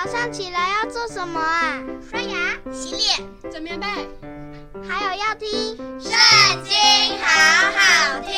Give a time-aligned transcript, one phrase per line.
[0.00, 1.82] 早上起来要做什么啊？
[2.00, 3.86] 刷牙、洗脸、整棉被，
[4.88, 5.48] 还有要听
[6.00, 6.12] 《圣
[6.62, 6.72] 经》，
[7.20, 7.26] 好
[7.74, 8.30] 好听。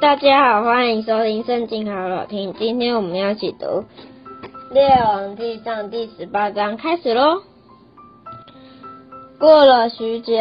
[0.00, 2.52] 大家好，欢迎收听《圣经》，好好听。
[2.58, 3.66] 今天我们要一起读
[4.72, 7.42] 《列王纪上》第十八章，开始喽。
[9.38, 10.34] 过了许久，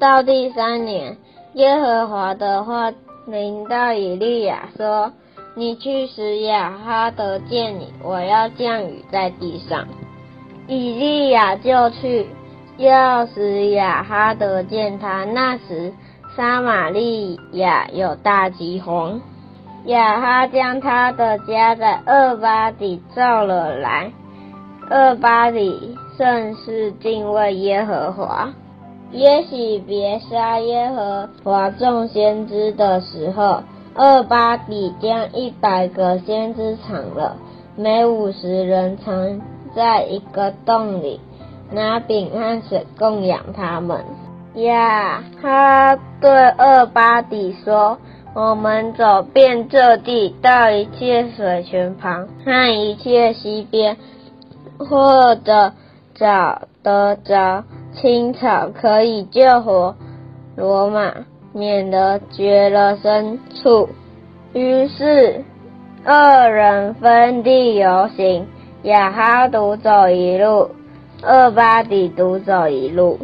[0.00, 1.18] 到第三年，
[1.52, 2.90] 耶和华的话
[3.26, 5.12] 临到以利亚说。
[5.58, 9.88] 你去使亚哈德见你，我要降雨在地上。
[10.68, 12.28] 以利亚就去，
[12.76, 15.24] 要使亚哈德见他。
[15.24, 15.92] 那时
[16.36, 19.20] 撒玛利亚有大饥荒，
[19.86, 24.12] 亚哈将他的家在厄巴底召了来。
[24.88, 28.48] 厄巴底甚是敬畏耶和华。
[29.10, 33.60] 耶洗别杀耶和华众先知的时候。
[33.98, 37.36] 厄巴底将一百个先知藏了，
[37.74, 39.40] 每五十人藏
[39.74, 41.20] 在一个洞里，
[41.72, 44.04] 拿饼和水供养他们。
[44.54, 47.98] 呀，他对厄巴底说
[48.34, 53.96] ：“我们走遍这地，到一切水泉旁和一切溪边，
[54.78, 55.72] 或者
[56.14, 59.96] 找得着青草，可以救活
[60.54, 61.12] 罗马。”
[61.52, 63.88] 免得绝了牲畜。
[64.52, 65.44] 于是
[66.04, 68.46] 二人分地游行，
[68.84, 70.70] 亚哈独走一路，
[71.22, 73.18] 厄巴底独走一路。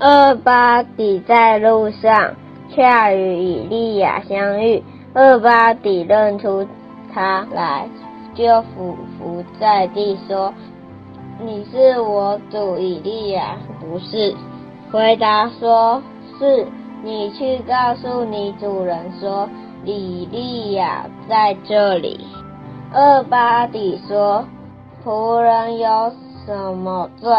[0.00, 2.34] 厄巴底在路上，
[2.74, 4.82] 恰与以利亚相遇。
[5.14, 6.66] 厄巴底认出
[7.12, 7.86] 他来，
[8.34, 10.54] 就俯伏在地说
[11.44, 14.34] ：“你是我主以利亚，不是？”
[14.90, 16.02] 回答说
[16.38, 16.66] ：“是。”
[17.02, 19.48] 你去告诉你主人说，
[19.84, 22.26] 李利亚在这里。
[22.92, 24.44] 厄巴底说
[25.04, 26.12] ：“仆人有
[26.44, 27.30] 什么罪？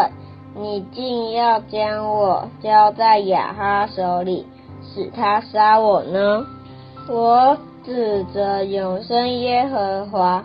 [0.54, 4.46] 你竟要将我交在亚哈手里，
[4.82, 6.44] 使他杀我呢？”
[7.08, 10.44] 我指着永生耶和华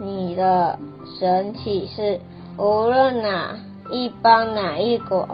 [0.00, 0.78] 你的
[1.18, 2.20] 神起誓，
[2.56, 3.56] 无论哪
[3.90, 5.28] 一邦哪一国，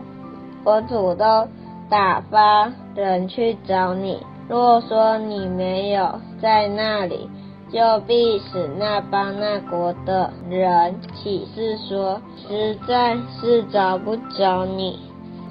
[0.64, 1.46] 我主都
[1.88, 4.18] 打发人去找你。
[4.48, 7.28] 若说你没有在那里，
[7.72, 15.00] 就必使那邦那国的人起誓说，实在是找不着你。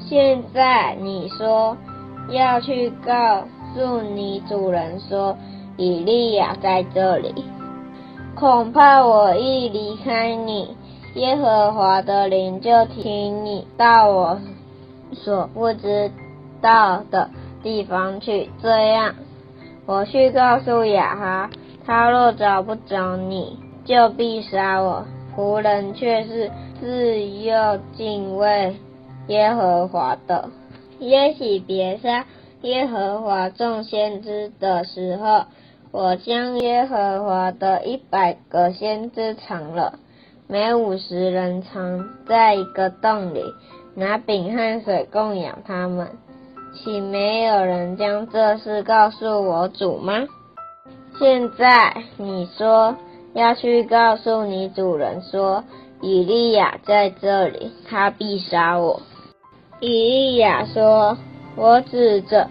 [0.07, 1.75] 现在你说
[2.29, 3.44] 要去告
[3.74, 5.35] 诉你主人说，
[5.75, 7.34] 以利亚在这里。
[8.35, 10.75] 恐怕我一离开你，
[11.16, 14.40] 耶和华的灵就听你到我
[15.13, 16.12] 所不知
[16.65, 17.29] 到的
[17.61, 19.13] 地方去，这样
[19.85, 21.49] 我去告诉雅哈，
[21.85, 25.05] 他若找不着你，就必杀我。
[25.35, 26.49] 仆人却是
[26.79, 28.75] 自幼敬畏
[29.27, 30.49] 耶和华的。
[30.97, 32.25] 耶洗别杀
[32.61, 35.43] 耶和华众先知的时候，
[35.91, 39.99] 我将耶和华的一百个先知藏了，
[40.47, 43.43] 每五十人藏在一个洞里，
[43.93, 46.07] 拿饼和水供养他们。
[46.75, 50.13] 岂没有人将这事告诉我主吗？
[51.18, 52.96] 现在你说
[53.34, 55.63] 要去告诉你主人说，
[56.02, 59.02] 以利亚在这里，他必杀我。
[59.80, 61.18] 以利亚说
[61.56, 62.47] ：“我指着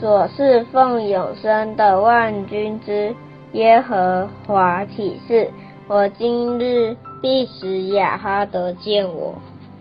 [0.00, 3.14] 所侍奉永生的万军之
[3.52, 5.50] 耶和华起誓，
[5.88, 9.34] 我今日必使亚哈得见我。”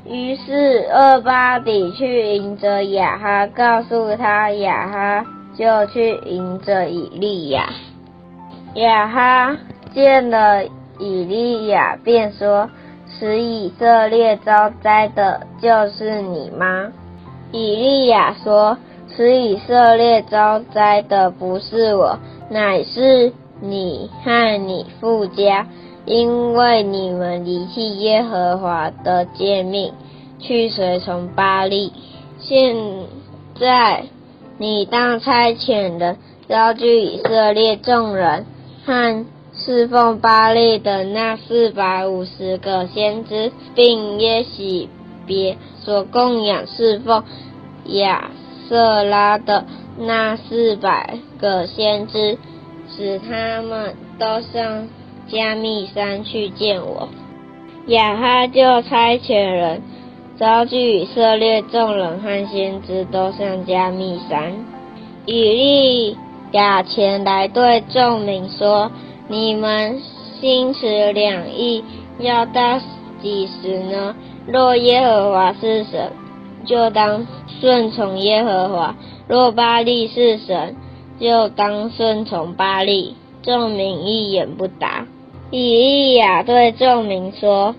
[0.05, 5.25] 于是厄巴比去迎着雅哈，告诉他雅哈
[5.57, 7.69] 就去迎着以利亚。
[8.75, 9.57] 雅哈
[9.93, 10.63] 见了
[10.99, 12.69] 以利亚，便说
[13.19, 16.91] ：“使以色列遭灾的，就是你吗？”
[17.51, 18.77] 以利亚说
[19.15, 22.17] ：“使以色列遭灾的不是我，
[22.49, 25.65] 乃是你和你父家。”
[26.07, 29.91] 因为你们离弃耶和华的诫命，
[30.39, 31.91] 去随从巴力，
[32.39, 32.75] 现
[33.59, 34.05] 在
[34.57, 36.17] 你当差遣人
[36.47, 38.45] 招聚以色列众人
[38.85, 44.87] 和侍奉巴力的那四百五十个先知，并耶洗
[45.25, 47.25] 别所供养侍奉
[47.87, 48.31] 亚
[48.69, 49.65] 瑟拉的
[49.97, 52.37] 那四百个先知，
[52.95, 54.87] 使他们都上。
[55.29, 57.09] 加密山去见我，
[57.87, 59.81] 亚哈就差遣人
[60.37, 64.53] 招聚以色列众人和先知，都上加密山。
[65.25, 66.17] 以利
[66.53, 68.89] 亚前来对众民说
[69.27, 70.01] ：“你们
[70.39, 71.83] 心持两意，
[72.19, 72.79] 要到
[73.21, 74.15] 几时呢？
[74.47, 76.11] 若耶和华是神，
[76.65, 77.27] 就当
[77.59, 78.95] 顺从耶和华；
[79.27, 80.75] 若巴力是神，
[81.19, 83.15] 就当顺从巴力。
[83.43, 85.05] 众民一言不答。
[85.49, 87.73] 以利亚对众民说：“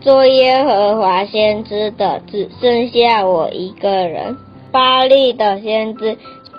[0.00, 4.36] 做耶和华先知的只剩下我一个人，
[4.72, 6.16] 巴力的先知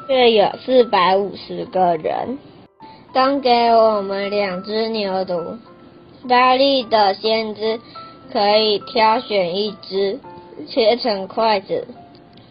[0.07, 2.37] 却有四百五十个人。
[3.13, 5.57] 当给我们两只牛犊。
[6.29, 7.79] 巴力的先知
[8.31, 10.19] 可以挑选一只，
[10.67, 11.87] 切成块子，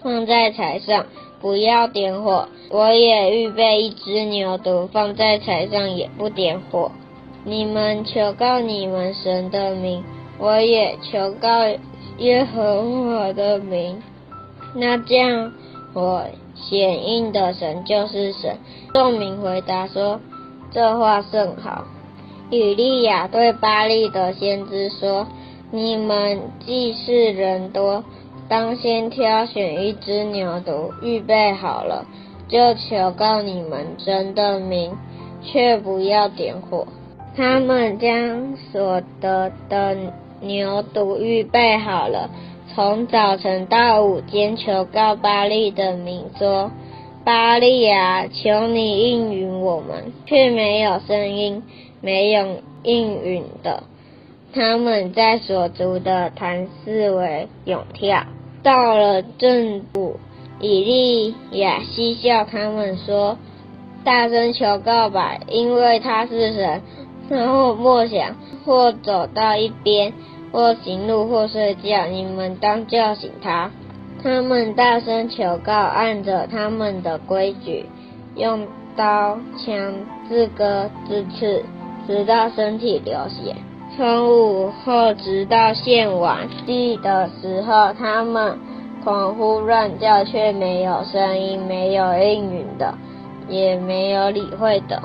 [0.03, 1.07] 放在柴上。”
[1.39, 6.91] 不要点火，我也预备一只牛犊放在柴上，也不点火。
[7.49, 10.03] 你们求告你们神的名，
[10.37, 11.49] 我也求告
[12.19, 14.03] 耶和华的名。
[14.75, 15.53] 那这样，
[15.95, 16.25] 我
[16.57, 18.59] 显应的神就是神。
[18.93, 20.21] 众民回答说
[20.73, 21.85] ：“这话甚好。”
[22.51, 25.29] 以利亚对巴力的先知说
[25.71, 28.03] ：“你们既是人多。”
[28.49, 32.07] 当先挑选一只牛犊，预备好了，
[32.49, 34.93] 就求告你们真的名，
[35.43, 36.87] 却不要点火。
[37.37, 39.95] 他们将所得的
[40.41, 42.31] 牛犊预备好了，
[42.75, 46.71] 从早晨到午间求告巴力的名，说
[47.25, 51.63] ：“巴力啊，求你应允我们。”却没有声音，
[52.01, 52.47] 没有
[52.83, 53.83] 应允的。
[54.55, 58.25] 他们在所筑的坛四围踊跳。
[58.63, 60.17] 到了正午，
[60.59, 63.37] 以利亚嬉笑他们说
[64.05, 66.81] ：“大声求告吧，因为他是神。”
[67.29, 68.35] 然后默想，
[68.65, 70.13] 或走到一边，
[70.53, 73.71] 或行路，或睡觉，你们当叫醒他。
[74.23, 77.87] 他们大声求告，按着他们的规矩，
[78.35, 79.95] 用刀枪
[80.29, 81.63] 自割自刺，
[82.07, 83.55] 直到身体流血。
[83.97, 88.59] 从午后直到献晚地的时候，他们
[89.05, 92.95] 狂呼乱叫，却没有声音，没有应允的，
[93.49, 95.03] 也没有理会的。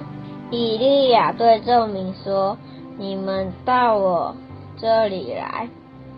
[0.52, 2.58] 以利亚对众民说
[3.00, 4.36] ：“你们到我
[4.78, 5.70] 这里来。”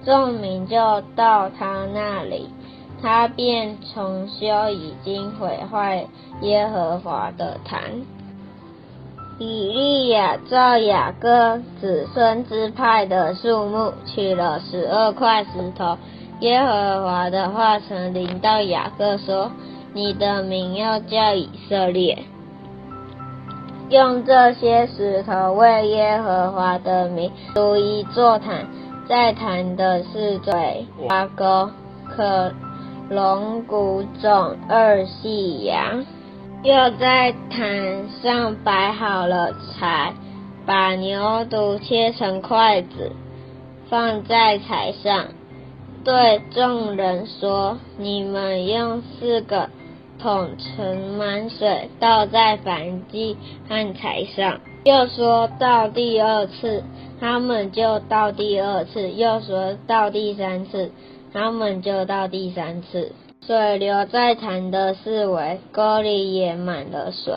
[0.04, 2.50] 众民就到他那里，
[3.02, 6.06] 他便重修已经毁坏
[6.42, 8.02] 耶和华的坛。
[9.40, 15.98] 以利亚照雅各子孙支派的数目，取了十二块石头。
[16.40, 19.52] 耶和华的话曾临到雅各说
[19.94, 22.18] ：“你的名要叫以色列。”
[23.94, 28.66] 用这些石头为耶和华的名筑一座坛，
[29.08, 31.70] 在坛的四嘴挖沟，
[32.10, 32.52] 可
[33.12, 36.04] 龙骨种二细羊。
[36.64, 40.12] 又在坛上摆好了柴，
[40.66, 43.12] 把牛犊切成筷子，
[43.92, 45.26] 放在柴上，
[46.04, 49.70] 对众人说：“你们用四个
[50.24, 53.36] 桶盛满水，倒在燔祭
[53.68, 56.84] 和柴上。”又说到第二次，
[57.20, 60.92] 他们就倒第二次；又说到第三次，
[61.34, 63.12] 他们就倒第三次。
[63.46, 67.34] 水流在潭的四围，沟里也满了水。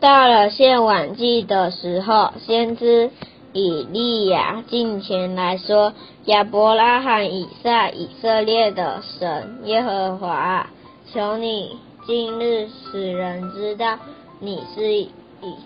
[0.00, 3.10] 到了献晚祭的时候，先知
[3.52, 5.92] 以利亚近前来说
[6.26, 10.68] ：“亚伯拉罕、以撒、以色列的神耶和华，
[11.12, 13.98] 求你今日使人知道
[14.38, 15.10] 你是以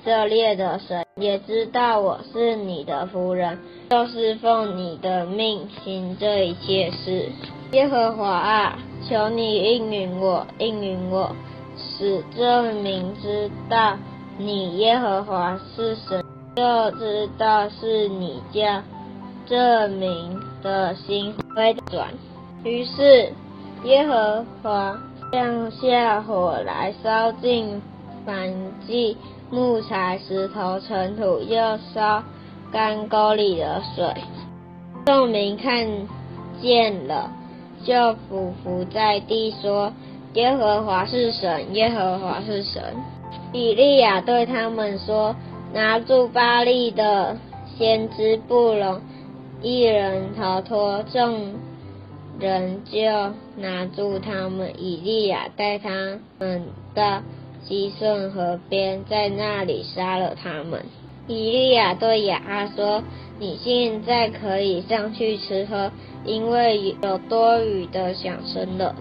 [0.05, 3.59] 色列的神，也知道我是你的仆人，
[3.91, 7.29] 就是奉你的命行这一切事。
[7.73, 8.79] 耶和华啊！”
[9.09, 11.35] 求你应允我，应允我，
[11.77, 13.97] 使这民知道
[14.37, 16.23] 你耶和华是神，
[16.57, 18.83] 就知道是你叫
[19.47, 22.09] 这民的心回转。
[22.65, 23.33] 于是
[23.85, 24.99] 耶和华
[25.31, 27.83] 降下火来，烧尽
[28.27, 28.53] 燔
[28.87, 29.17] 祭、
[29.51, 32.23] 木材、石头、尘土，又烧
[32.73, 34.15] 干沟里的水。
[35.07, 35.87] 众民看
[36.61, 37.31] 见了。
[37.85, 39.93] 就俯伏在地说
[40.35, 42.83] ：“耶和华是神，耶和华是神。”
[43.53, 45.35] 比利亚对他们说
[45.73, 47.37] ：“拿住巴力的
[47.79, 49.01] 先知，不容
[49.63, 51.55] 一人逃脱。”众
[52.39, 53.01] 人就
[53.57, 54.73] 拿住他们。
[54.79, 56.65] 以利亚带他们
[56.95, 57.23] 到
[57.65, 60.85] 基顺河边，在那里杀了他们。
[61.27, 63.03] 以利亚对亚哈说
[63.39, 65.91] ：“你现在可以上去吃喝。”
[66.25, 68.95] 因为有多余的响声了，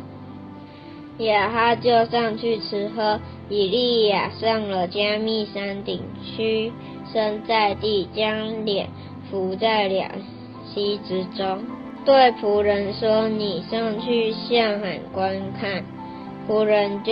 [1.18, 3.20] 亚哈就上去吃喝。
[3.50, 6.72] 以利亚上了加密山顶，屈
[7.12, 8.90] 身在地，将脸
[9.32, 10.12] 伏在两
[10.74, 11.64] 膝之中，
[12.08, 15.84] 对仆人说：“你上去向海观看。”
[16.48, 17.12] 仆人就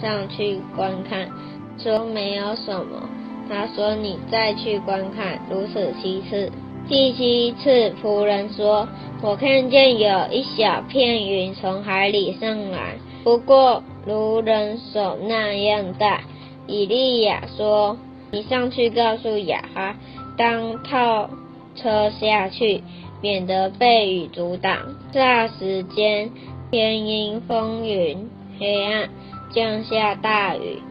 [0.00, 1.28] 上去观看，
[1.76, 3.06] 说：“没有什么。”
[3.50, 6.50] 他说：“你再去观看。”如此七次。
[6.88, 8.88] 第七次，仆人说
[9.20, 16.22] ：“我看见有一小片云从海里上来，不过如人手那样大。”
[16.66, 17.98] 以利亚说
[18.32, 19.94] ：“你上去告诉亚哈，
[20.38, 21.28] 当套
[21.76, 22.82] 车下去，
[23.20, 24.78] 免得被雨阻挡。”
[25.12, 26.30] 霎时间，
[26.70, 28.28] 天阴风云，
[28.58, 29.08] 黑暗，
[29.52, 30.82] 降下大雨。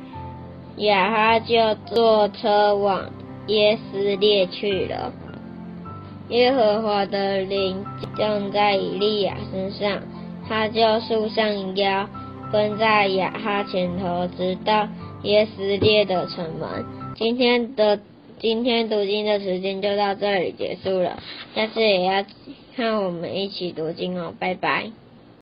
[0.78, 3.10] 亚哈就坐车往
[3.48, 5.14] 耶斯列去了。
[6.30, 7.86] 耶和华的灵
[8.18, 10.02] 降在以利亚身上，
[10.48, 12.08] 他就束上腰，
[12.52, 14.88] 跟在亚哈前头，直到
[15.24, 16.86] 耶斯列的城门。
[17.16, 18.00] 今天的
[18.44, 21.24] 今天读经的时间就到这里结束了，
[21.56, 22.26] 下次也要
[22.76, 24.92] 看我们一起读经哦，拜拜。